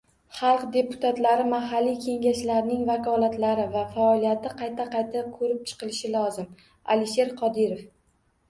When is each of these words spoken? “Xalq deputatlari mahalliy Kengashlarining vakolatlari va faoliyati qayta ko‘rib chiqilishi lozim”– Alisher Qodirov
“Xalq 0.35 0.61
deputatlari 0.75 1.43
mahalliy 1.49 1.97
Kengashlarining 2.05 2.81
vakolatlari 2.87 3.67
va 3.75 3.83
faoliyati 3.99 4.55
qayta 4.63 4.89
ko‘rib 5.37 5.63
chiqilishi 5.73 6.11
lozim”– 6.17 6.49
Alisher 6.97 7.35
Qodirov 7.45 7.87